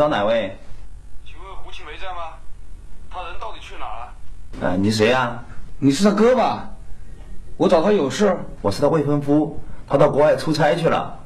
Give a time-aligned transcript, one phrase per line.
[0.00, 0.56] 找哪位？
[1.26, 2.32] 请问胡青梅在吗？
[3.10, 4.14] 他人到底去哪了？
[4.62, 5.44] 呃，你谁呀、
[5.78, 6.70] 你是他哥吧？
[7.58, 8.34] 我找他有事。
[8.62, 11.18] 我是他未婚夫，他到国外出差去了。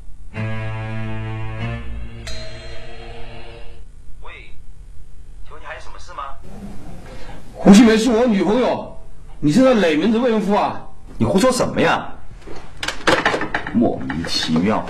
[4.22, 4.32] 喂，
[5.44, 6.24] 请问你还有什么事吗？
[7.54, 8.98] 胡青梅是我女朋友，
[9.38, 10.84] 你是他哪门子未婚夫啊？
[11.16, 12.12] 你胡说什么呀？
[13.72, 14.84] 莫名其妙。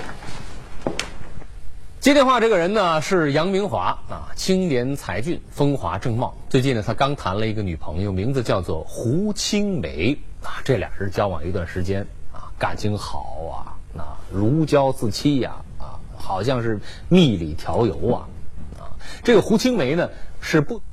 [2.05, 6.35] 接电话这个人呢是杨明华啊，青年才俊，风华正茂。
[6.47, 10.61] 最近呢，他刚谈了一个女朋友，名字叫做胡青梅啊。
[10.63, 18.29] 这俩人交往一段时间啊，感情好啊，那如胶似漆呀啊好像是蜜里调油啊
[18.77, 18.93] 啊。
[19.23, 20.83] 这个胡青梅呢是不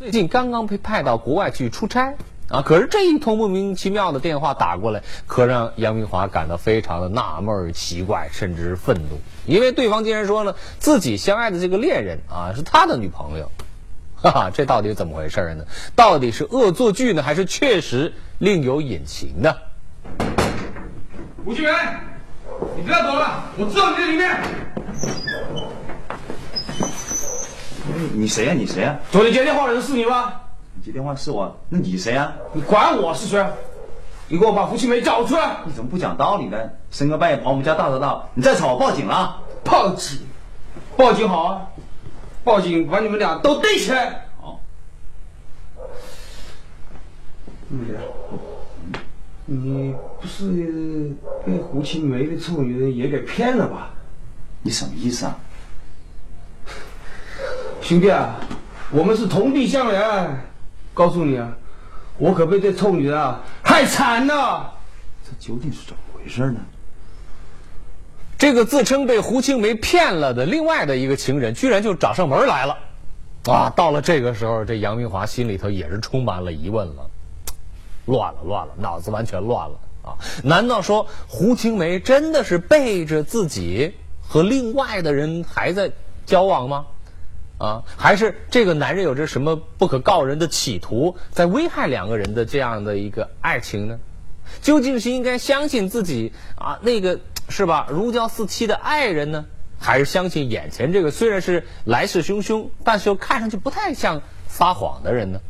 [0.00, 2.16] 最近刚刚被派到国外去出差
[2.48, 13.50] 啊，可是这一通莫名其妙的电话打过来，可让杨明华感到非常的纳闷儿、奇怪，甚至是愤怒，因为对方竟然说呢，自己相爱的这个恋人啊是他的女朋友，
[14.14, 15.64] 哈哈，这到底怎么回事呢？
[15.96, 19.52] 到底是恶作剧呢，还是确实另有隐情呢？
[21.44, 21.70] 胡青梅，
[22.76, 24.40] 你不要走了，我知道你在里面。
[28.14, 30.32] 你谁呀、你谁呀、昨天接电话的人是你吗？
[30.76, 33.44] 你接电话是我，那你谁啊、你管我是谁？
[34.28, 35.58] 你给我把胡青梅找出来！
[35.64, 36.58] 你怎么不讲道理呢？
[36.90, 39.40] 深更半夜跑我们家大车道，你再吵我报警了。
[39.64, 40.18] 报警，
[40.96, 41.68] 报警好啊！
[42.44, 44.26] 报警把你们俩都逮起来！
[44.40, 44.60] 好，
[47.68, 47.78] 你
[49.46, 51.14] 你不是
[51.46, 53.90] 被胡青梅的臭女人也给骗了吧？
[54.62, 55.38] 你什么意思啊？
[57.80, 58.34] 兄弟啊，
[58.90, 60.28] 我们是同病相怜。
[60.96, 61.52] 告诉你啊，
[62.16, 64.72] 我可被这臭女人啊害惨了。
[65.22, 66.60] 这究竟是怎么回事呢？
[68.38, 72.78] 这个自称被胡青梅骗了的另外的一个情人，居然就找上门来了，
[73.44, 73.70] 啊！
[73.76, 77.10] 到了这个时候，这杨明华心里头也是充满了疑问了，
[78.06, 80.16] 乱了乱了，脑子完全乱了啊！
[80.42, 83.92] 难道说胡青梅真的是背着自己
[84.26, 85.92] 和另外的人还在
[86.24, 86.86] 交往吗？
[87.58, 93.98] 啊，还是这个男人有着什么不可告人的企图，在危害两个人的这样的一个爱情呢？
[94.62, 97.18] 究竟是应该相信自己啊那个
[97.48, 99.44] 是吧如胶似漆的爱人呢，
[99.78, 105.40] 还是相信眼前这个虽然是来势汹汹，但是又看上去不太像撒谎的人呢？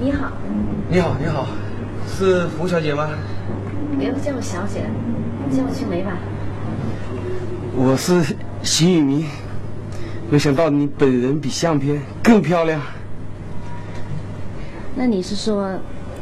[0.00, 0.32] 你好，
[0.90, 1.46] 你好，你好，
[2.06, 3.08] 是胡小姐吗？
[3.96, 4.82] 不要叫我小姐，
[5.50, 6.12] 叫我青梅吧。
[7.78, 9.26] 我是邢雨明，
[10.30, 12.80] 没想到你本人比相片更漂亮。
[14.94, 15.78] 那你是说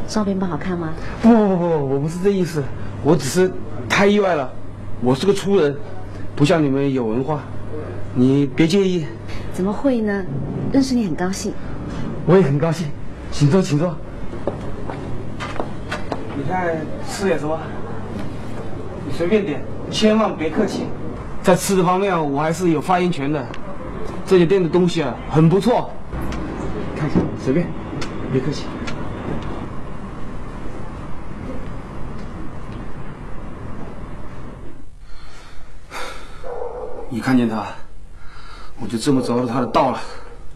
[0.09, 0.93] 照片不好看吗？
[1.23, 2.61] 不不不不，我不是这意思，
[3.05, 3.49] 我只是
[3.89, 4.53] 太意外了。
[5.01, 5.77] 我是个粗人，
[6.35, 7.45] 不像你们有文化，
[8.17, 9.07] 你别介意。
[9.53, 10.25] 怎么会呢？
[10.73, 11.53] 认识你很高兴。
[12.27, 12.89] 我也很高兴，
[13.31, 13.97] 请坐，请坐。
[16.37, 16.79] 你看
[17.09, 17.57] 吃点什么？
[19.07, 20.87] 你随便点，千万别客气。
[21.45, 23.47] 在吃的方面，我还是有发言权的。
[24.27, 25.91] 这家店的东西啊，很不错。
[26.97, 27.67] 看一下，随便，
[28.33, 28.65] 别客气。
[37.11, 37.67] 一看见他，
[38.81, 40.01] 我就这么着了他的道了。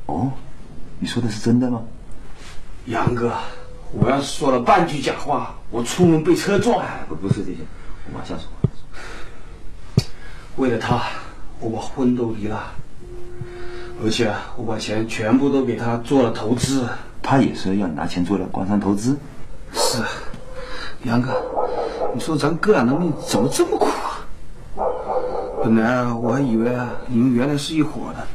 [0.06, 0.32] 哦，
[0.98, 1.82] 你说的是真的吗？
[2.86, 3.30] 杨哥，
[3.92, 6.82] 我要是说了半句假话，我出门被车撞。
[7.06, 7.58] 不，不是这些，
[8.10, 8.57] 我往下说。
[10.58, 11.00] 为了他，
[11.60, 12.72] 我把婚都离了，
[14.04, 16.84] 而且我把钱全部都给他做了投资。
[17.22, 19.16] 他也是要拿钱做了官商投资。
[19.72, 20.02] 是，
[21.04, 21.32] 杨哥，
[22.12, 24.26] 你说咱哥俩的命怎么这么苦啊？
[25.62, 28.26] 本来啊，我还以为啊，你们原来是一伙的。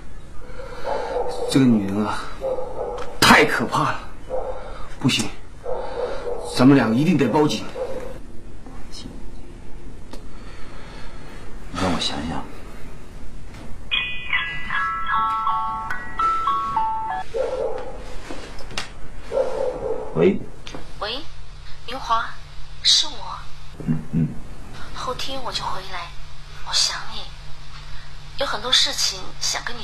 [1.50, 2.24] 这个女人啊，
[3.19, 4.00] 太可怕了，
[4.98, 5.26] 不行，
[6.56, 7.66] 咱们俩一定得报警。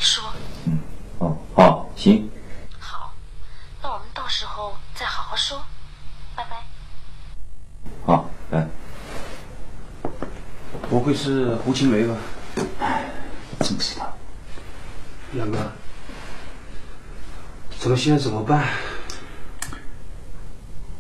[0.09, 0.23] 说。
[1.19, 2.27] 哦，好，行，
[2.79, 3.13] 好，
[3.83, 5.61] 那我们到时候再好好说。
[6.35, 6.63] 拜拜。
[8.03, 8.67] 好，来，
[10.89, 12.15] 不会是胡青梅吧？
[13.59, 14.07] 正是他。
[15.35, 15.57] 杨哥，
[17.77, 18.67] 咱们现在怎么办？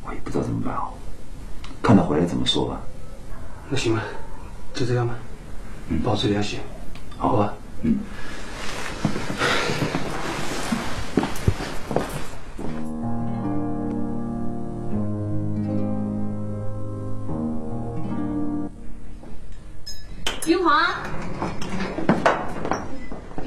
[0.03, 0.93] 我也不知道怎么办哦。
[1.81, 2.79] 看他回来怎么说吧。
[3.69, 4.03] 那行吧，
[4.75, 5.15] 就这样吧，
[5.87, 6.59] 嗯保持联系，
[7.17, 7.55] 好吧？
[7.81, 7.97] 嗯。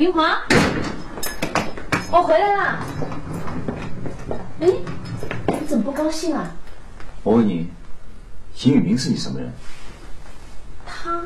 [0.02, 0.36] 云华，
[2.10, 2.84] 我回来了。
[4.58, 4.66] 哎，
[5.60, 6.50] 你怎么不高兴啊？
[7.22, 7.68] 我问你，
[8.52, 9.48] 邢宇明是你什么人？
[10.84, 11.20] 他，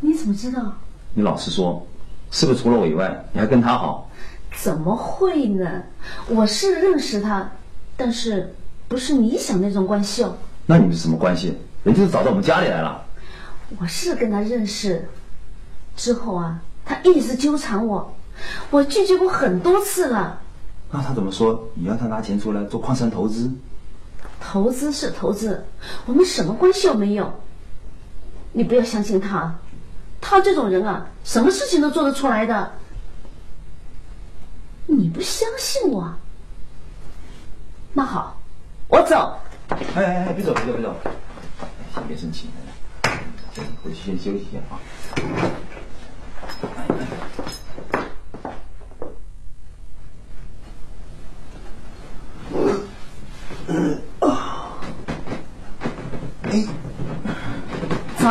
[0.00, 0.72] 你怎么知道？
[1.12, 1.86] 你老实说，
[2.30, 4.10] 是不是除了我以外，你还跟他好？
[4.56, 5.82] 怎么会呢？
[6.28, 7.46] 我是认识他，
[7.94, 8.54] 但是
[8.88, 10.34] 不是你想那种关系哦。
[10.64, 11.58] 那你们是什么关系？
[11.82, 13.04] 人家都找到我们家里来了。
[13.78, 15.06] 我是跟他认识，
[15.94, 18.14] 之后啊，他一直纠缠我，
[18.70, 20.40] 我拒绝过很多次了。
[20.90, 21.68] 那他怎么说？
[21.74, 23.50] 你让他拿钱出来做矿山投资？
[24.40, 25.64] 投资是投资，
[26.06, 27.32] 我们什么关系都没有。
[28.52, 29.54] 你不要相信他，
[30.20, 32.72] 他这种人啊，什么事情都做得出来的。
[34.86, 36.14] 你不相信我？
[37.94, 38.38] 那好，
[38.88, 39.38] 我走。
[39.70, 40.94] 哎哎哎，别走别走别走，
[41.94, 42.48] 先别生气，
[43.54, 44.78] 先回去先休息一下啊。
[58.24, 58.30] 走。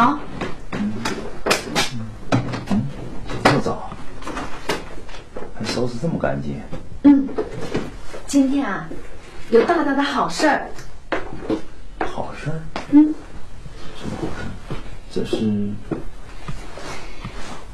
[3.43, 3.91] 这么早，
[5.53, 6.59] 还收拾这么干净？
[7.03, 7.29] 嗯，
[8.25, 8.89] 今天啊，
[9.51, 10.67] 有大大的好事儿。
[11.99, 12.59] 好事儿？
[12.89, 13.13] 嗯，
[13.95, 14.43] 什么好事？
[15.11, 15.71] 这是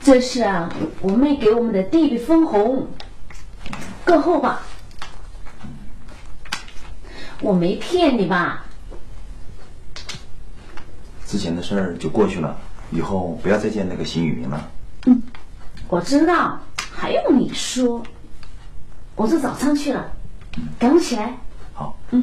[0.02, 0.70] 这是啊，
[1.00, 2.90] 我妹给我们的弟弟分红，
[4.04, 4.60] 够厚吧？
[7.40, 8.66] 我没骗你吧？
[11.30, 12.58] 之前的事儿就过去了，
[12.90, 14.68] 以后不要再见那个邢宇明了。
[15.06, 15.22] 嗯
[15.88, 16.60] 我知道，
[16.92, 18.04] 还用你说？
[19.16, 20.12] 我做早餐去了，
[20.80, 21.38] 赶快起来。
[21.72, 22.18] 好，这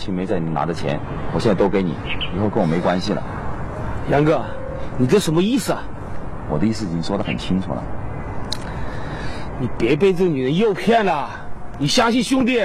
[0.00, 0.98] 青梅在你拿的钱，
[1.34, 1.94] 我现在都给你，
[2.34, 3.22] 以后跟我没关系了。
[4.10, 4.42] 杨哥，
[4.96, 5.82] 你这什么意思啊？
[6.48, 7.82] 我的意思已经说得很清楚了。
[9.58, 11.28] 你别被这个女人诱骗了，
[11.76, 12.62] 你相信兄弟，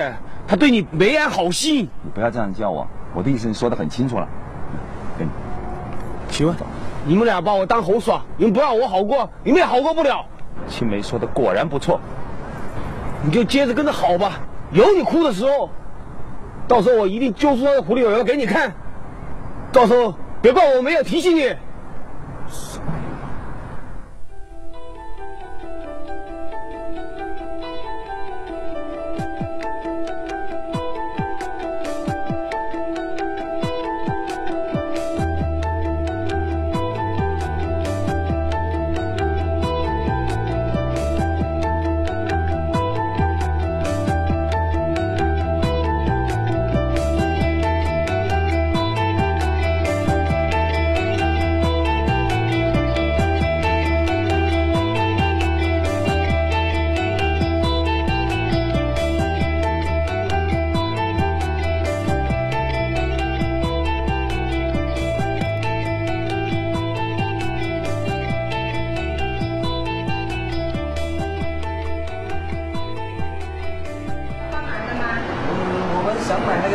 [0.47, 1.89] 他对你没安好心。
[2.03, 4.25] 你不要这样叫我，我的意思你说得很清楚了。
[5.19, 5.31] 跟你
[6.29, 6.55] 行吧，
[7.03, 10.25] 你们俩把我当猴耍，你们不让我好过，你们也好过不了。
[10.69, 11.99] 青梅说的果然不错。
[13.25, 14.39] 你就接着跟着好吧，
[14.71, 15.69] 有你哭的时候。
[16.67, 18.73] 到时候我一定揪出那个狐狸尾巴给你看，
[19.71, 21.55] 到时候别怪我没有提醒你。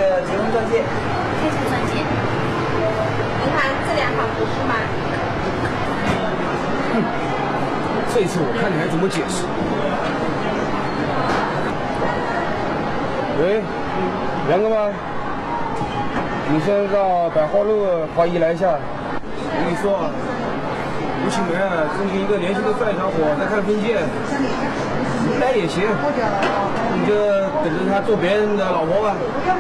[0.08, 0.82] 个结婚钻戒，
[1.40, 2.00] 开成钻戒。
[3.40, 4.74] 您看这两款合适吗？
[8.12, 9.44] 这次我看你还怎么解释。
[13.40, 13.62] 喂，
[14.50, 14.92] 杨哥吗？
[16.52, 18.66] 你先到百花路华谊来一下。
[19.22, 20.10] 我跟你说啊，
[21.24, 24.02] 吴启梅啊，正跟一个年轻的帅小伙在看婚戒，
[25.30, 25.86] 你来也行，
[26.94, 27.12] 你就
[27.62, 29.14] 等着他做别人的老婆吧。
[29.20, 29.56] 你看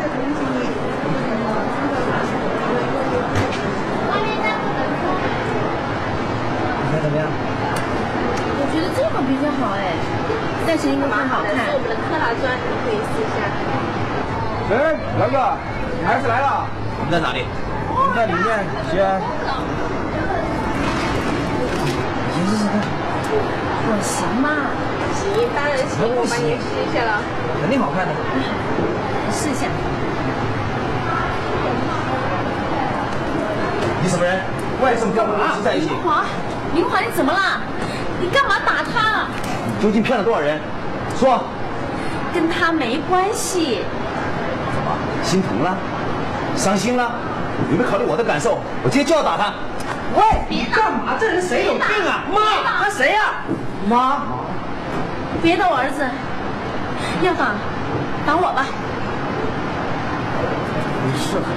[7.02, 7.26] 怎么样？
[8.62, 9.80] 我觉得这个比较好哎，
[10.66, 11.48] 戴成一个更好看。
[11.54, 13.36] 是我们的克拉钻，你可以试一下。
[14.70, 14.72] 哎，
[15.18, 15.34] 杨哥，
[15.98, 16.68] 你还是来了。
[16.98, 17.44] 我们在哪里？
[17.88, 18.46] 我们在里面，
[18.90, 18.92] 行。
[22.36, 22.72] 你试试看，
[23.86, 24.46] 我行吗？
[25.20, 27.20] 行，当然行，我帮你试一下了。
[27.60, 28.12] 肯定好看的。
[29.30, 29.68] 试一下。
[34.02, 34.40] 你什么人？
[34.82, 35.90] 为什么跟我们一起在一起？
[35.90, 36.24] 明华，
[36.72, 37.60] 明华，你怎么了？
[38.18, 39.28] 你干嘛打他？
[39.66, 40.58] 你究竟骗了多少人？
[41.18, 41.44] 说，
[42.32, 43.84] 跟他没关系。
[44.72, 45.76] 怎么心疼了？
[46.56, 47.12] 伤心了？
[47.70, 48.58] 有没有考虑我的感受？
[48.82, 49.52] 我今天就要打他。
[50.16, 51.14] 喂，别打干嘛？
[51.20, 52.24] 这人谁有病啊？
[52.32, 52.40] 妈，
[52.82, 53.44] 他谁呀、
[53.86, 54.22] 妈，
[55.42, 56.02] 别打我儿子，
[57.24, 57.54] 要打，
[58.26, 58.66] 打我吧。
[61.06, 61.48] 没事了。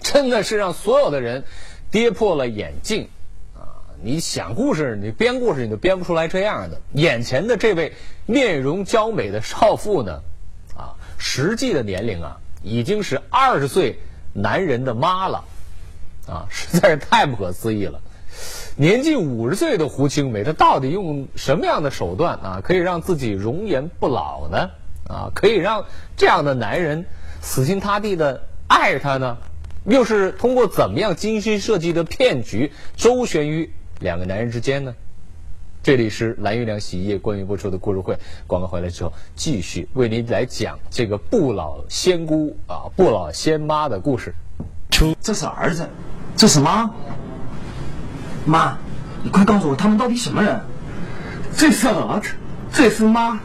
[0.00, 1.44] 真的是让所有的人
[1.90, 3.08] 跌破了眼镜
[3.54, 3.84] 啊！
[4.02, 6.80] 你想故事，你编故事，你都编不出来这样的。
[6.92, 7.92] 眼前的这位
[8.24, 10.20] 面容娇美的少妇呢，
[10.76, 13.98] 啊，实际的年龄啊，已经是二十岁
[14.32, 15.44] 男人的妈了，
[16.28, 18.00] 啊，实在是太不可思议了。
[18.78, 24.70] 年近五十岁的胡青梅，她到底用什么样的手段啊，可以让自己容颜不老呢？
[25.08, 25.82] 啊，可以让
[26.14, 27.06] 这样的男人
[27.40, 29.38] 死心塌地的爱她呢？
[29.86, 34.94] 又是通过怎么样精心设计的骗局周旋于两个男人之间呢？
[35.82, 44.34] 这里是蓝月亮洗衣液关于播出的故事会，广告回来之后，继续为您来讲这个不老仙姑啊、不老仙妈的故事。
[45.22, 45.88] 这是儿子，
[46.36, 46.90] 这是妈。
[48.46, 48.76] 妈，
[49.22, 50.60] 你快告诉我他们到底什么人？
[51.56, 52.30] 这是儿子，
[52.72, 53.38] 这是妈，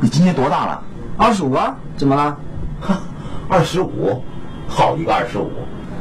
[0.00, 0.82] 你今年多大了？
[1.16, 2.36] 二十五啊，怎么了？
[2.80, 2.98] 哈，
[3.48, 4.22] 二十五，
[4.68, 5.50] 好一个二十五！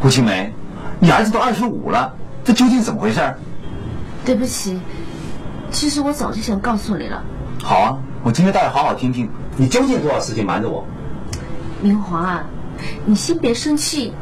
[0.01, 0.53] 胡青梅，
[0.99, 3.21] 你儿子都二十五了，这究竟怎么回事？
[4.25, 4.79] 对不起，
[5.71, 7.23] 其实我早就想告诉你了，
[7.63, 10.85] 好啊，我今天倒要好好听听，你究竟多少事情瞒着我？
[11.81, 12.43] 明华，
[13.05, 14.13] 你先别生气，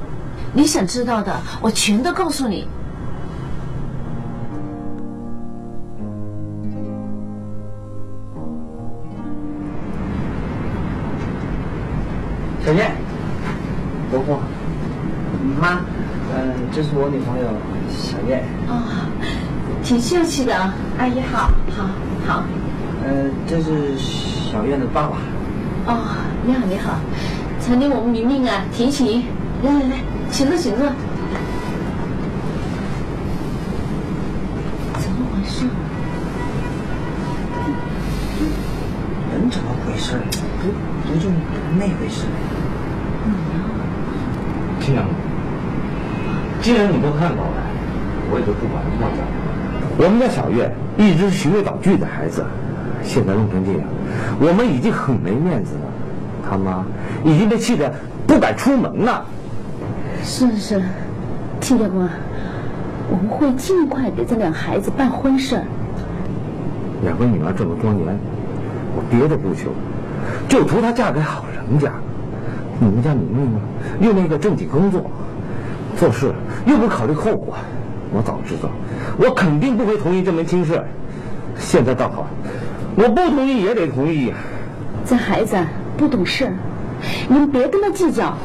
[0.53, 2.67] 你想知道的我全都告诉你。
[20.12, 21.89] 秀气的啊，阿姨好，好，
[22.27, 22.44] 好。
[23.01, 25.15] 呃，这是小燕的爸爸。
[25.86, 26.00] 哦，
[26.46, 27.00] 你好，你好，
[27.62, 29.25] 曾经我们明明啊，提起，
[29.63, 29.96] 来来来，
[30.30, 30.86] 请坐，请坐。
[35.00, 35.63] 怎么回事？
[39.32, 40.18] 人怎么回事？
[40.60, 40.68] 不
[41.08, 41.30] 不就
[41.80, 42.25] 那回事？
[44.82, 45.06] 这样，
[46.62, 47.63] 既然你都看到了，
[48.30, 49.50] 我也就不管那么讲。
[49.98, 52.43] 我们家小月一直是循规蹈矩的孩子，
[53.03, 53.81] 现在弄成这样，
[54.39, 55.81] 我们已经很没面子了。
[56.50, 56.83] 他妈
[57.24, 57.93] 已经被气得
[58.27, 59.25] 不敢出门了。
[60.24, 60.81] 是是，
[61.60, 62.10] 亲家公啊，
[63.10, 65.63] 我们会尽快给这两孩子办婚事儿。
[67.03, 68.17] 两个女儿这么多年，
[68.95, 69.71] 我别的不求，
[70.48, 71.91] 就图她嫁给好人家。
[72.79, 73.60] 你们家明明呢，
[74.00, 75.10] 又那个正经工作，
[75.95, 76.33] 做事
[76.65, 77.55] 又不考虑后果。
[78.13, 78.69] 我早知道，
[79.18, 80.84] 我肯定不会同意这门亲事。
[81.58, 82.27] 现在倒好，
[82.96, 84.34] 我不同意也得同意。
[85.06, 86.53] 这孩子啊不懂事儿，
[87.27, 88.36] 你们别跟他计较。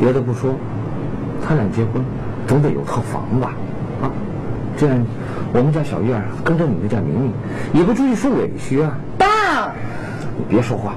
[0.00, 0.54] 别的不说，
[1.46, 2.02] 他俩结婚
[2.46, 3.52] 总得有套房吧？
[4.02, 4.10] 啊，
[4.76, 5.06] 这样
[5.52, 7.32] 我们家小月儿跟着你们家明明，
[7.72, 8.98] 也不至于受委屈啊。
[9.16, 9.72] 爸，
[10.36, 10.94] 你别说话，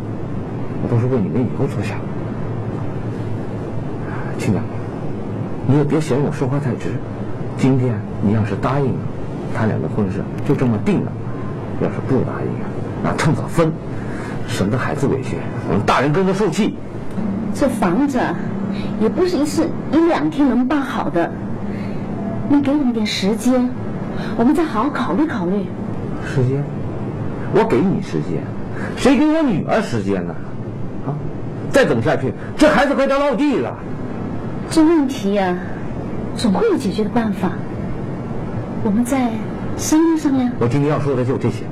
[0.81, 1.97] 我都是为你们以后着想。
[4.39, 4.59] 亲家，
[5.67, 6.89] 你也别嫌我说话太直。
[7.57, 8.99] 今天你要是答应了，
[9.53, 11.11] 他俩的婚事就这么定了；
[11.81, 12.69] 要是不答应啊，
[13.03, 13.71] 那趁早分，
[14.47, 15.37] 省得孩子委屈，
[15.67, 16.75] 我们大人跟着受气。
[17.53, 18.35] 这房子啊
[19.01, 21.31] 也不是一次一两天能办好的，
[22.47, 23.67] 你给我们点时间，
[24.37, 25.65] 我们再好好考虑考虑。
[26.25, 26.63] 时间，
[27.53, 28.43] 我给你时间，
[28.95, 30.35] 谁给我女儿时间呢？
[31.07, 31.09] 啊，
[31.71, 33.75] 再等下去，这孩子快要落地了。
[34.69, 35.57] 这问题呀、
[36.37, 37.49] 总会有解决的办法。
[38.83, 39.31] 我们再
[39.75, 40.51] 商量商量。
[40.59, 41.63] 我今天要说的就这些，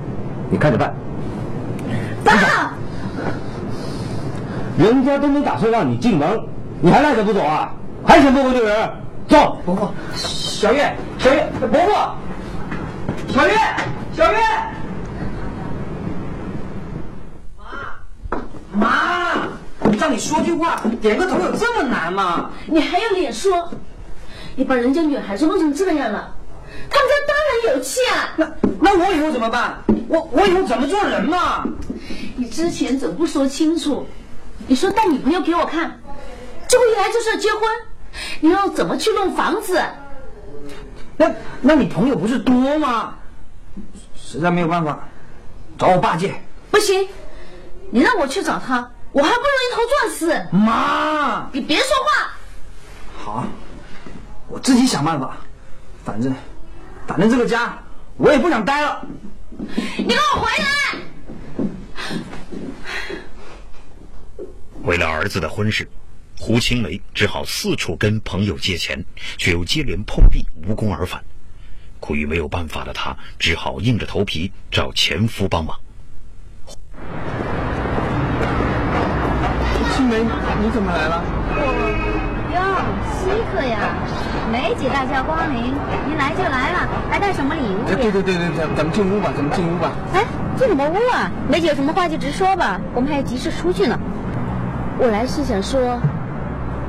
[0.50, 0.94] 你看着办。
[2.24, 2.74] 爸，
[4.78, 6.28] 人家都没打算让你进门，
[6.82, 7.72] 你还赖着不走啊？
[8.04, 8.90] 还想不回丢人？
[9.28, 9.58] 走！
[9.66, 11.92] 伯父，小月，小月，伯父，
[13.34, 13.54] 小月，
[14.14, 14.38] 小月，
[17.58, 18.38] 妈，
[18.74, 18.90] 妈，
[20.00, 22.50] 让你说句话，点个头有这么难吗？
[22.68, 23.70] 你还有脸说？
[24.56, 26.36] 你把人家女孩子弄成这样了，
[26.90, 28.34] 他们家当然有气啊！
[28.38, 29.78] 那那我以后怎么办？
[30.08, 31.66] 我我以后怎么做人嘛？
[32.38, 34.08] 你之前怎么不说清楚？
[34.68, 36.00] 你说带女朋友给我看，
[36.68, 37.62] 结果一来就是要结婚，
[38.40, 39.82] 你要怎么去弄房子？
[41.18, 41.32] 那
[41.62, 43.16] 那你朋友不是多吗？
[44.16, 45.00] 实在没有办法，
[45.78, 46.34] 找我爸借。
[46.72, 47.08] 不行，
[47.90, 50.46] 你让我去找他，我还不如一头撞死。
[50.52, 52.32] 妈，你别说话，
[53.24, 53.46] 好，
[54.56, 55.36] 我自己想办法。
[56.06, 56.34] 反正，
[57.06, 57.78] 反正这个家
[58.16, 59.06] 我也不想待了。
[59.98, 60.70] 你给我回来！
[64.84, 65.90] 为了儿子的婚事，
[66.40, 69.04] 胡青梅只好四处跟朋友借钱，
[69.38, 71.26] 却又接连碰壁，无功而返。
[72.00, 75.78] 苦于没有办法的她，只好硬着头皮找前夫帮忙。
[79.98, 80.20] 青梅，
[80.64, 81.35] 你怎么来了？
[83.26, 83.80] 哟，稀客呀！
[84.52, 85.74] 梅姐大驾光临，
[86.08, 87.88] 您来就来了，还带什么礼物？
[87.88, 89.92] 对对对对对，咱们进屋吧，咱们进屋吧。
[90.14, 90.24] 哎，
[90.56, 91.32] 进什么屋啊？
[91.50, 93.98] 梅姐有什么话就直说吧，我们还有急事出去呢。
[95.00, 96.00] 我来是想说，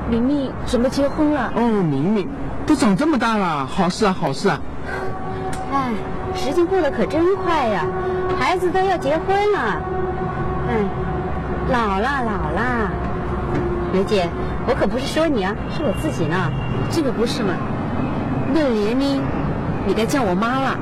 [0.09, 2.29] 明明准备结婚了，哦，明明
[2.65, 4.59] 都长这么大了，好事啊，好事啊！
[5.73, 5.91] 哎，
[6.35, 7.83] 时间过得可真快呀，
[8.39, 9.59] 孩子都要结婚了。
[10.69, 10.75] 哎，
[11.71, 12.89] 老了老了，
[13.91, 14.29] 梅姐，
[14.67, 16.35] 我可不是说你啊，是我自己呢。
[16.91, 17.53] 这个不是嘛？
[18.53, 19.21] 那个年龄，
[19.85, 20.77] 你该叫我妈了。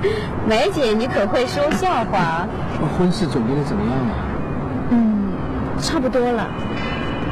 [0.48, 2.46] 梅姐，你可会说笑话。
[2.80, 4.14] 那婚事准备的怎么样了？
[4.90, 5.32] 嗯，
[5.80, 6.46] 差不多了，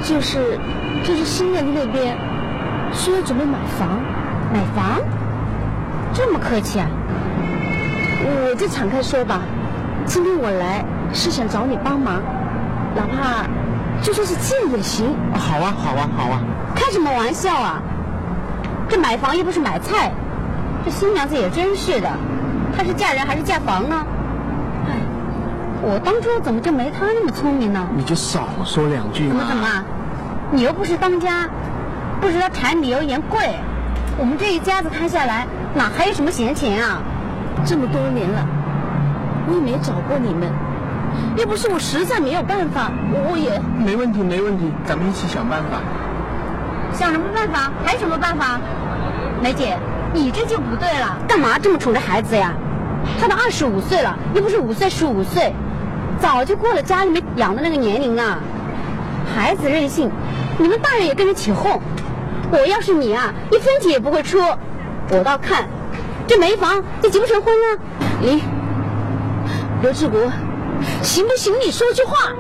[0.02, 0.58] 就是
[1.04, 2.16] 就是新人那边
[2.92, 4.00] 说要准备买房，
[4.52, 5.00] 买房？
[6.12, 6.86] 这么客气啊？
[8.20, 9.42] 我就敞开说吧，
[10.04, 12.20] 今天我来是想找你帮忙，
[12.94, 13.46] 哪怕
[14.02, 15.14] 就算是借也行。
[15.34, 16.40] 好啊，好啊，好啊！
[16.74, 17.82] 开什么玩笑啊！
[18.88, 20.10] 这买房又不是买菜，
[20.84, 22.08] 这新娘子也真是的，
[22.76, 24.06] 她是嫁人还是嫁房呢？
[24.86, 24.92] 哎，
[25.82, 27.86] 我当初怎么就没她那么聪明呢？
[27.96, 29.30] 你就少说两句嘛。
[29.30, 29.84] 怎么怎么？
[30.50, 31.48] 你又不是当家，
[32.20, 33.54] 不知道柴米油盐贵，
[34.16, 37.02] 我们这一家子摊下来，哪还有什么闲钱啊？
[37.66, 38.46] 这么多年了，
[39.48, 40.48] 我也没找过你们，
[41.36, 45.80] 要不是我实在没有办法，我也没问题，没问题，咱们一起想办法。
[46.92, 47.70] 想什么办法？
[47.84, 48.60] 还有什么办法？
[49.42, 49.76] 梅姐，
[50.12, 52.52] 你这就不对了，干嘛这么宠着孩子呀？
[53.20, 55.52] 他都二十五岁了，又不是五岁十五岁，
[56.18, 58.38] 早就过了家里面养的那个年龄了。
[59.34, 60.10] 孩子任性，
[60.58, 61.80] 你们大人也跟着起哄。
[62.50, 64.38] 我要是你啊，一分钱也不会出。
[65.10, 65.64] 我倒看，
[66.26, 67.78] 这没房就结不成婚呢。
[68.20, 68.42] 你
[69.82, 70.20] 刘志国，
[71.02, 71.54] 行不行？
[71.60, 72.32] 你说句话。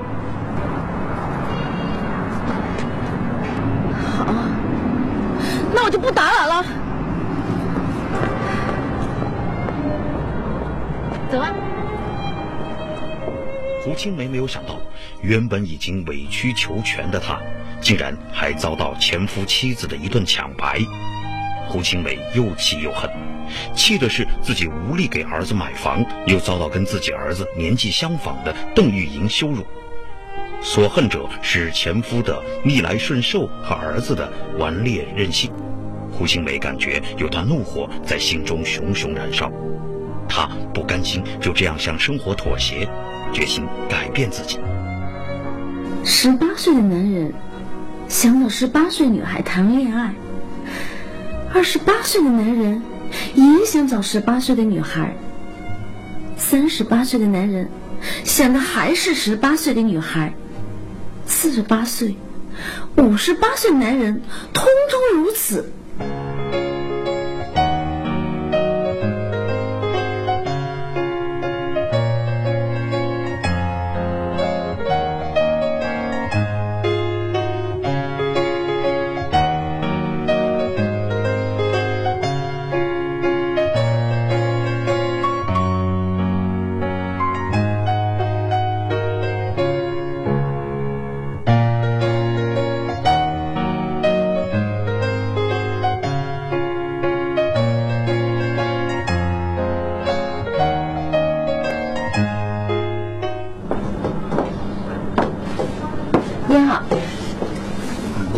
[4.16, 4.34] 好，
[5.74, 6.64] 那我就不打扰了。
[11.30, 11.52] 走吧。
[13.84, 14.78] 胡青梅没有想到，
[15.22, 17.38] 原本已经委曲求全的她，
[17.80, 20.80] 竟然还遭到前夫妻子的一顿抢白。
[21.68, 23.08] 胡青梅又气又恨，
[23.74, 29.62] 气的是自己无力给儿子买房，又遭到跟自己儿子年纪相仿的邓玉莹羞辱；
[30.62, 35.52] 所恨者是前夫的逆来顺受和儿子的顽劣任性。
[36.10, 39.52] 胡青梅感觉有段怒火在心中熊熊燃烧，
[40.26, 42.88] 她不甘心就这样向生活妥协，
[43.30, 44.58] 决心改变自己。
[46.02, 47.32] 十八岁的男人
[48.08, 50.14] 想找十八岁女孩谈恋爱，
[51.52, 52.82] 二十八岁的男人
[53.34, 55.16] 也想找十八岁的女孩，
[56.36, 57.68] 三十八岁的男人
[58.24, 60.34] 想的还是十八岁的女孩，
[61.26, 62.16] 四十八岁、
[62.96, 65.72] 五十八岁男人通通如此。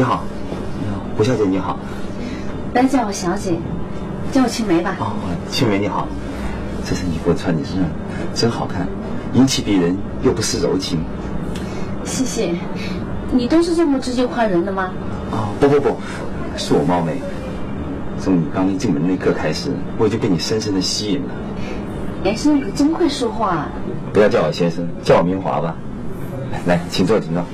[0.00, 0.24] 你好，
[0.80, 1.78] 你好，胡小姐你好。
[2.72, 3.52] 别叫我小姐，
[4.32, 4.96] 叫我青梅吧。
[4.98, 5.12] 哦，
[5.50, 6.08] 青梅你好，
[6.86, 7.84] 这身衣服穿你身上
[8.34, 8.88] 真好看，
[9.34, 11.00] 英气逼人又不失柔情。
[12.02, 12.54] 谢谢。
[13.30, 14.90] 你都是这么直接夸人的吗？
[15.32, 15.96] 哦，不不不，
[16.56, 17.20] 是我冒昧。
[18.18, 21.34] 从你刚一进门那一刻开始，我就被你深深的吸引了。
[22.24, 23.68] 严先生可真会说话、啊。
[24.14, 25.76] 不要叫我先生，叫我明华吧。
[26.64, 27.44] 来，请坐，请坐。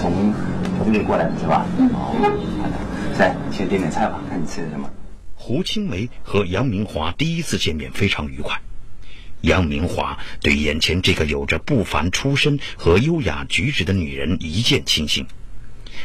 [0.00, 0.32] 从
[0.84, 1.66] 屋里过来的是吧？
[1.78, 1.88] 嗯。
[1.90, 2.14] 哦，
[2.62, 2.74] 好的。
[3.18, 4.90] 来，先点点菜吧，看你吃的什么。
[5.34, 8.60] 胡青梅和杨明华第一次见面非常愉快，
[9.42, 15.26] 杨明华对眼前这个有着不凡出身和优雅举止的女人一见倾心，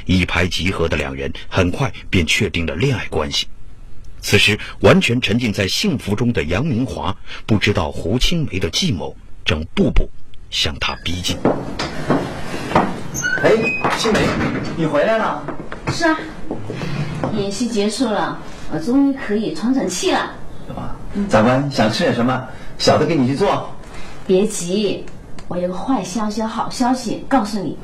[0.06, 3.48] 一拍即合的两人很快便确定了恋爱关系。
[4.22, 10.08] 此时，完全沉浸在幸福中的杨明华不知道胡青梅的计谋正步步
[10.50, 11.36] 向他逼近。
[13.44, 13.52] 哎，
[13.98, 14.20] 青梅，
[14.78, 15.44] 你回来了？
[15.92, 16.16] 是啊，
[17.36, 18.38] 演习结束了，
[18.72, 20.32] 我终于可以喘喘气了。
[20.68, 20.96] 是吧？
[21.28, 23.68] 长官想吃点什么，小的给你去做。
[24.28, 25.04] 别急，
[25.48, 27.76] 我有个坏消息、好消息告诉你，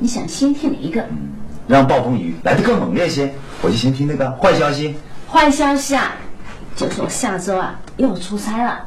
[0.00, 1.04] 你想先听哪一个？
[1.68, 4.96] 让暴风雨来得更猛烈些，我就先听那个坏消息。
[5.28, 6.16] 坏消息啊，
[6.74, 8.80] 就是我下周啊又出差了，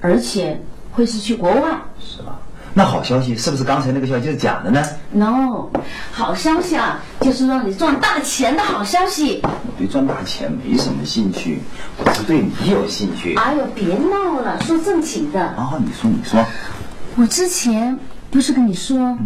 [0.00, 0.60] 而且
[0.92, 1.62] 会是去国外。
[1.98, 2.38] 是吧？
[2.76, 5.68] 那好消息是不是刚才那个消息是假的呢？No，
[6.10, 9.40] 好消息啊，就是让你赚大钱的好消息。
[9.44, 11.60] 我对赚大钱没什么兴趣，
[11.98, 13.36] 我是对你有兴趣。
[13.36, 15.40] 哎呦，别闹了，说正经的。
[15.40, 16.44] 啊，你说你说，
[17.14, 17.96] 我之前
[18.28, 19.16] 不是跟你说，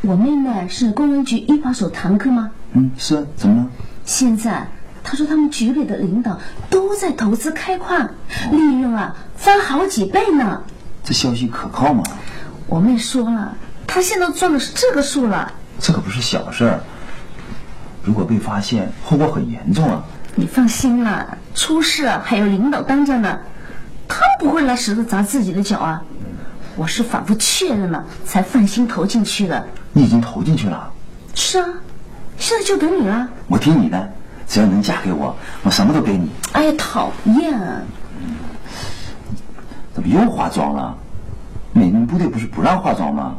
[0.00, 2.50] 我妹妹是公安局一把手堂客吗？
[2.72, 3.66] 嗯，是怎么了？
[4.06, 4.66] 现在
[5.04, 6.38] 他说他们局里的领导
[6.70, 8.08] 都在投资开矿，
[8.50, 10.62] 利润啊翻好几倍呢。
[11.04, 12.02] 这消息可靠吗？
[12.68, 15.50] 我妹说了，她现在赚的是这个数了。
[15.80, 16.80] 这可不是小事儿，
[18.04, 20.04] 如果被发现，后果很严重啊。
[20.34, 23.38] 你放心啦，出事啊还有领导当着呢，
[24.06, 26.02] 他们不会拿石头砸自己的脚啊。
[26.76, 29.66] 我是反复确认了才放心投进去的。
[29.92, 30.92] 你已经投进去了，
[31.34, 31.66] 是啊，
[32.38, 33.26] 现在就等你了。
[33.48, 34.12] 我听你的，
[34.46, 36.30] 只要能嫁给我，我什么都给你。
[36.52, 37.80] 哎呀，讨厌啊！
[39.94, 40.96] 怎么又化妆了？
[41.72, 43.36] 美军部队不是不让化妆吗？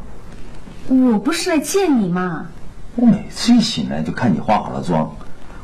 [0.87, 2.47] 我不是来见你吗？
[2.95, 5.15] 我每次一醒来就看你化好了妆，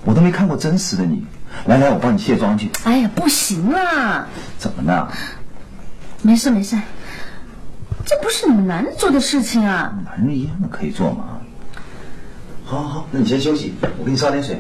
[0.04, 1.26] 我都没看过真实的你。
[1.66, 2.70] 来来，我帮你卸妆去。
[2.84, 4.28] 哎呀，不行啊！
[4.58, 5.12] 怎么了？
[6.22, 6.78] 没事没事，
[8.06, 9.98] 这不是你们男人做的事情啊。
[10.06, 11.40] 男人一样的可以做嘛。
[12.66, 14.60] 好好好，那你先休息，我给你烧点水。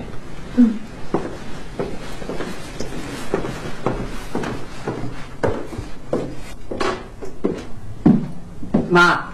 [8.95, 9.25] 妈，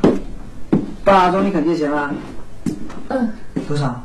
[1.03, 2.11] 爸终于肯借钱了，
[3.09, 3.31] 嗯，
[3.67, 4.01] 多少？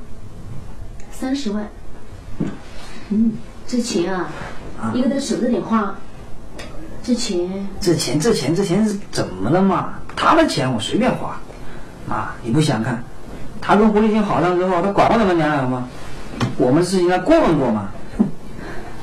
[1.10, 1.66] 三十万。
[3.08, 3.32] 嗯，
[3.66, 4.28] 这钱啊，
[4.92, 5.94] 一个得舍着点花。
[7.02, 9.94] 这钱，这钱这钱这钱是怎么了嘛？
[10.14, 11.40] 他的钱我随便花，
[12.06, 13.02] 妈，你不想看，
[13.62, 15.88] 他跟狐狸精好上之后，他管过你们娘俩吗？
[16.58, 17.88] 我们的事情他过问过吗？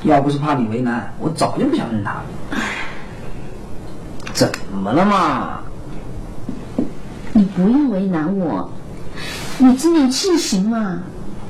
[0.04, 2.22] 要不是怕你为难，我早就不想认他了。
[4.32, 5.63] 怎么了嘛？
[7.36, 8.70] 你不用为难我，
[9.58, 11.00] 你今年气行嘛，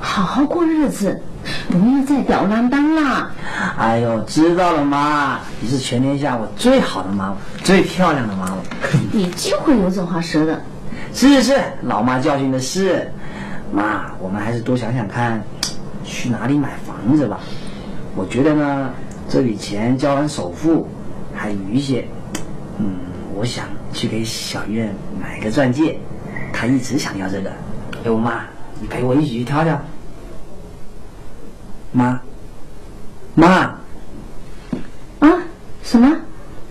[0.00, 1.20] 好好过日子，
[1.68, 3.30] 不要再吊郎当啦。
[3.76, 8.56] 哎呦，知道了妈，你是全天下我最好的妈妈，最漂亮的妈妈。
[9.12, 10.58] 你就会油嘴滑舌的。
[11.12, 13.06] 是是是，老妈教训的是，
[13.70, 15.38] 妈，我们还是多想想看，
[16.02, 17.38] 去哪里买房子吧。
[18.16, 18.90] 我觉得呢，
[19.28, 20.88] 这笔钱交完首付，
[21.34, 22.08] 还余些，
[22.78, 22.86] 嗯，
[23.34, 23.66] 我想
[24.04, 25.98] 去给小月买个钻戒，
[26.52, 27.50] 她一直想要这个。
[28.04, 28.42] 哎，我妈，
[28.78, 29.80] 你陪我一起去挑挑。
[31.90, 32.20] 妈，
[33.34, 33.48] 妈，
[35.20, 35.28] 啊？
[35.82, 36.14] 什么？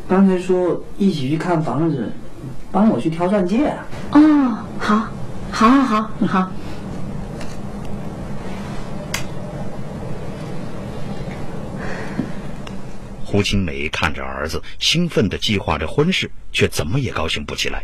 [0.08, 2.12] 刚才说一起去看房子，
[2.72, 3.86] 帮我去挑钻戒啊。
[4.12, 5.08] 哦，好，
[5.50, 6.52] 好，好，好，好。
[13.34, 17.84] 胡青梅看着儿子兴奋地计划着婚事，却怎么也高兴不起来，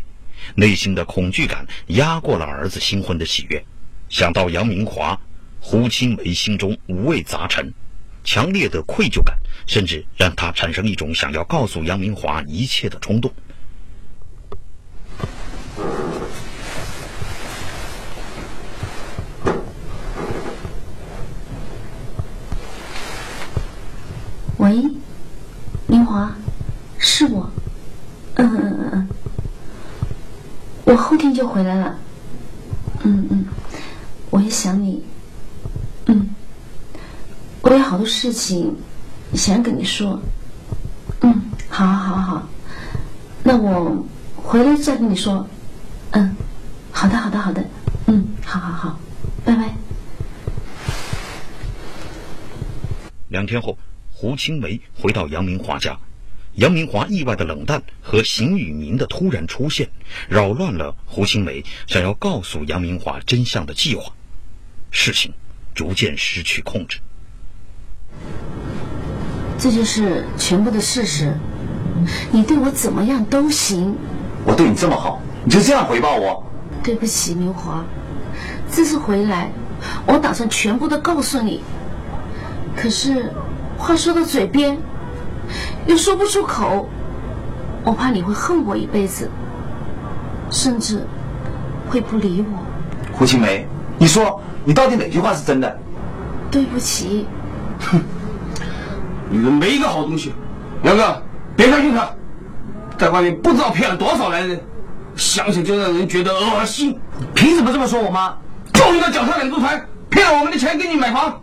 [0.53, 3.65] 内心的恐惧感压过了儿子新婚的喜悦。
[4.09, 5.19] 想到杨明华，
[5.59, 7.73] 胡青梅心中五味杂陈，
[8.23, 9.35] 强烈的愧疚感
[9.65, 13.33] 甚至让她产生一种想要告诉杨明华一切的冲动。
[24.57, 24.75] 喂，
[25.87, 26.31] 明华，
[26.97, 27.47] 是我。
[28.35, 29.07] 嗯嗯嗯嗯，
[30.85, 31.95] 我后天就回来了。
[33.03, 33.45] 嗯嗯，
[34.31, 35.03] 我也想你。
[36.07, 36.27] 嗯，
[37.61, 38.75] 我有好多事情
[39.35, 40.19] 想跟你说。
[41.21, 42.47] 嗯，好，好，好，好。
[43.43, 44.03] 那我
[44.35, 45.45] 回来再跟你说。
[46.11, 46.35] 嗯，
[46.91, 47.63] 好的，好的，好的。
[48.07, 48.99] 嗯，好好好，
[49.45, 49.71] 拜拜。
[53.27, 53.77] 两天后，
[54.21, 55.97] 胡青梅回到杨明华家，
[56.55, 59.89] 杨明华意外的冷淡和邢宇民的突然出现，
[60.27, 64.11] 扰乱了胡青梅想要告诉杨明华真相的计划，
[64.91, 65.31] 事情
[65.73, 66.99] 逐渐失去控制。
[69.57, 71.33] 这就是全部的事实。
[72.29, 73.95] 你对我怎么样都行。
[74.43, 76.45] 我对你这么好，你就这样回报我？
[76.83, 77.85] 对不起，明华，
[78.69, 79.49] 这次回来，
[80.05, 81.61] 我打算全部都告诉你。
[82.75, 83.33] 可是，
[83.79, 84.77] 话说到嘴边，
[85.87, 86.87] 又说不出口，
[87.83, 89.31] 我怕你会恨我一辈子，
[90.51, 91.07] 甚至
[91.89, 92.59] 会不理我。
[93.13, 93.65] 胡青梅，
[93.97, 95.79] 你说你到底哪句话是真的？
[96.51, 97.25] 对不起。
[97.79, 98.01] 哼，
[99.29, 100.33] 女人没一个好东西。
[100.83, 101.21] 杨哥，
[101.55, 102.09] 别相信她，
[102.97, 104.59] 在外面不知道骗了多少男人，
[105.15, 106.99] 想想就让人觉得恶心。
[107.33, 108.35] 凭什么这么说我妈？
[108.73, 111.41] 就你那脚踏两只船，骗了我们的钱给你买房。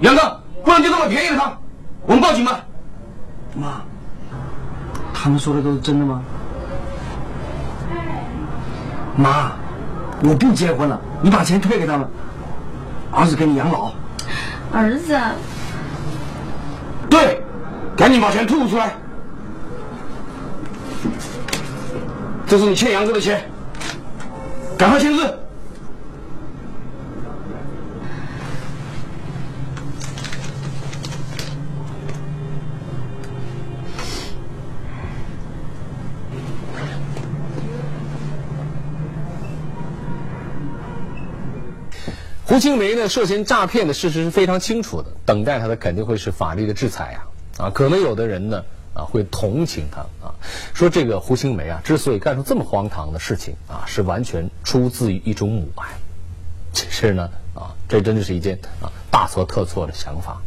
[0.00, 1.58] 杨哥，不能就这么便宜了他，
[2.06, 2.64] 我们报警吧。
[3.54, 3.82] 妈，
[5.12, 6.22] 他们说的都是真的吗？
[9.16, 9.52] 妈，
[10.22, 12.08] 我不结婚了，你把钱退给他们，
[13.12, 13.92] 儿子给你养老。
[14.72, 15.20] 儿子。
[17.08, 17.40] 对，
[17.94, 18.94] 赶紧把钱吐出来。
[22.46, 23.48] 这是你欠杨哥的钱，
[24.76, 25.38] 赶快签字。
[42.54, 47.26] 胡青梅呢涉嫌诈骗的事实是非常清楚的，等待他的肯定会是法律的制裁呀！
[47.58, 48.62] 啊，可能有的人呢
[48.94, 50.30] 啊会同情他啊，
[50.72, 55.84] 说这个胡青梅啊之所以干出这么荒唐的事情啊，是完全出自于一种母爱。
[56.72, 60.40] 其实呢啊，这真的是一件啊大错特错的想法。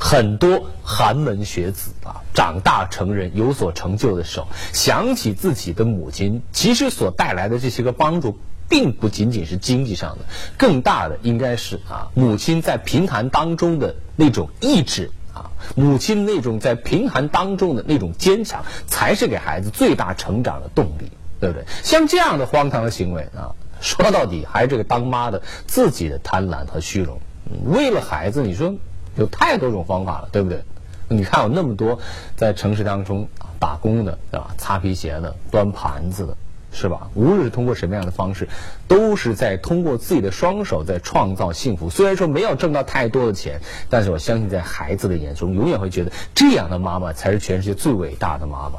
[0.00, 8.36] 很多寒门学子啊，长大成人有所成就的时候，想起自己的母亲，其实所带来的这些个帮助。
[8.70, 10.24] 并不仅仅是经济上的，
[10.56, 21.64] 更大的应该是啊，母亲在贫寒当中的那种意志啊，母亲那种在贫寒当中的那种坚强，才是给孩子最大成长的动力，对不对？
[21.82, 27.18] 像这样的荒唐的行为啊，说到底还是这个当妈的自己的贪婪和虚荣。
[27.64, 28.72] 为了孩子，你说
[29.16, 30.62] 有太多种方法了，对不对？
[31.08, 31.98] 你看有那么多
[32.36, 33.26] 在城市当中
[33.58, 34.54] 打工的，对吧？
[34.56, 36.36] 擦皮鞋的，端盘子的。
[36.72, 37.10] 是吧？
[37.14, 38.48] 无论是通过什么样的方式，
[38.86, 41.90] 都是在通过自己的双手在创造幸福。
[41.90, 48.78] 虽然说没有挣到太多的钱，但是我相信在孩子的眼中，永远会觉得这样的妈妈才是全世界最伟大的妈妈。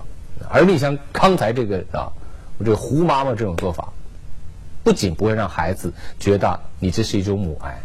[0.49, 2.07] 而你像刚才这个啊，
[2.57, 3.91] 我这个胡妈妈这种做法，
[4.83, 7.77] 不仅不会让孩子觉得你这是一种母爱，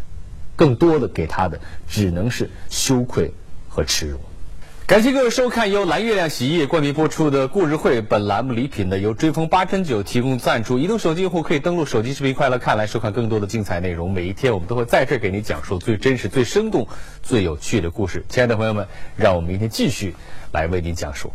[0.55, 3.31] 更多的给他的只能是羞愧
[3.69, 4.19] 和耻辱。
[4.87, 8.01] 感谢各位收看由蓝月亮洗衣液冠名播出的《故事会》。
[8.07, 10.79] 本栏目礼品呢由追风八珍酒提供赞助。
[10.79, 14.12] 移动手机用户可以登录手机视频快乐看来收看更多的精彩内容。
[14.12, 16.87] 每一天我们都会在这儿给您讲述最真实、最生动、
[17.20, 18.25] 最有趣的故事。
[18.29, 20.14] 亲爱的朋友们，让我们明天继续
[20.53, 21.33] 来为您讲述。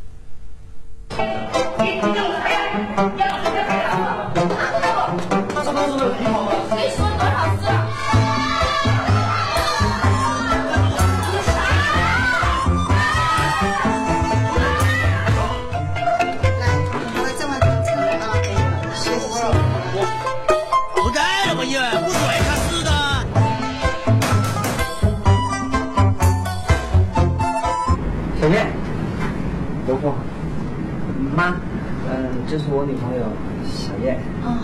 [32.51, 33.23] 这是我女朋友
[33.63, 34.19] 小燕。
[34.43, 34.57] 哦，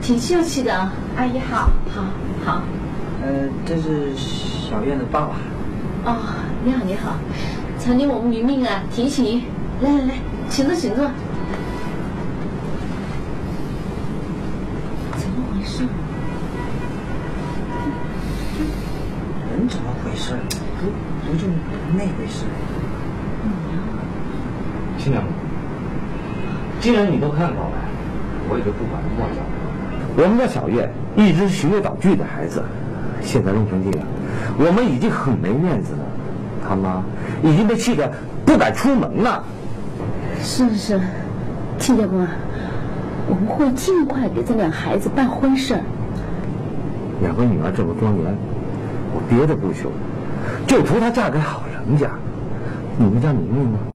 [0.00, 2.04] 挺秀气的啊，阿姨好，好，
[2.44, 2.62] 好。
[3.20, 5.34] 嗯，这是小燕的爸爸。
[6.04, 6.16] 哦，
[6.64, 7.16] 你好，你好，
[7.80, 9.42] 曾经我们明明啊，提醒，
[9.82, 10.14] 来来来，
[10.48, 11.04] 请坐，请坐。
[15.16, 15.82] 怎么回事？
[19.50, 20.36] 人怎么回事？
[20.78, 20.86] 不，
[21.28, 21.48] 不就
[21.96, 22.44] 那回事？
[24.96, 25.24] 新娘。
[26.84, 27.72] 既然你都看到了，
[28.46, 29.42] 我也就不管那么多了。
[30.18, 32.62] 我们家小月一直循规蹈矩的孩子，
[33.22, 34.06] 现在弄成这样，
[34.58, 36.00] 我们已经很没面子了。
[36.68, 37.02] 他妈
[37.42, 38.12] 已经被气得
[38.44, 39.42] 不敢出门了。
[40.42, 41.00] 是是，
[41.78, 42.28] 亲家公啊，
[43.30, 45.78] 我们会尽快给这俩孩子办婚事。
[47.22, 48.36] 两个女儿这么庄严，
[49.14, 49.90] 我别的不求，
[50.66, 52.10] 就图她嫁给好人家。
[52.98, 53.78] 你们家明明呢？